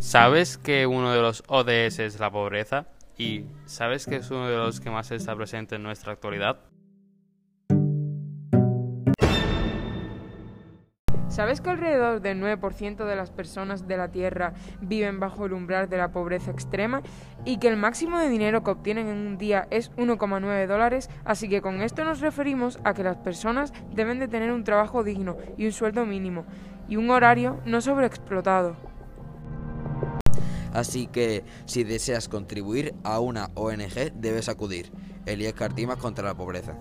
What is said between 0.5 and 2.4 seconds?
que uno de los ODS es la